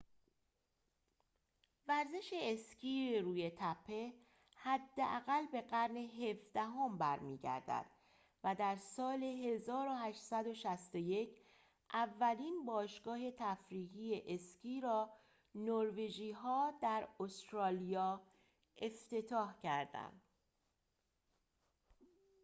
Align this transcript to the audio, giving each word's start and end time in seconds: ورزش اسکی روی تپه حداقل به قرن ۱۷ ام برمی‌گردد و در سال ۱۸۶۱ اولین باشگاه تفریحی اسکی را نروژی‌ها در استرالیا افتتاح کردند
ورزش 1.87 2.33
اسکی 2.41 3.19
روی 3.19 3.51
تپه 3.57 4.13
حداقل 4.55 5.45
به 5.51 5.61
قرن 5.61 5.95
۱۷ 5.95 6.57
ام 6.57 6.97
برمی‌گردد 6.97 7.85
و 8.43 8.55
در 8.55 8.75
سال 8.75 9.23
۱۸۶۱ 9.23 11.27
اولین 11.93 12.65
باشگاه 12.65 13.31
تفریحی 13.31 14.35
اسکی 14.35 14.81
را 14.81 15.09
نروژی‌ها 15.55 16.73
در 16.81 17.07
استرالیا 17.19 18.21
افتتاح 18.77 19.55
کردند 19.57 20.21